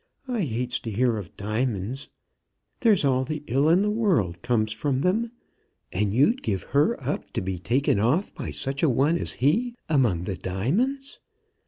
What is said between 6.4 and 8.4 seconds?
give her up to be taken off